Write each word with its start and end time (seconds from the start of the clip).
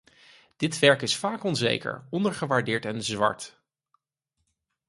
Dit 0.57 0.79
werk 0.79 1.01
is 1.01 1.15
vaak 1.15 1.43
onzeker, 1.43 2.05
ondergewaardeerd 2.09 2.85
en 2.85 3.03
zwart. 3.03 3.59